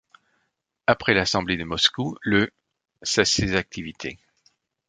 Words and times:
Après 0.87 1.13
l'assemblée 1.13 1.57
de 1.57 1.63
Moscou, 1.63 2.17
le 2.23 2.49
cesse 3.03 3.33
ses 3.33 3.55
activités. 3.55 4.17